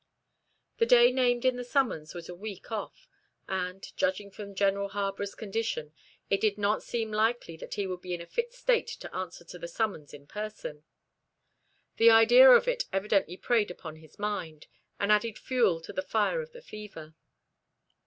[0.79, 3.07] The day named in the summons was a week off;
[3.47, 5.93] and, judging from General Harborough's condition,
[6.27, 9.43] it did not seem likely that he would be in a fit state to answer
[9.45, 10.85] to the summons in person.
[11.97, 14.65] The idea of it evidently preyed upon his mind,
[14.99, 17.13] and added fuel to the fire of the fever.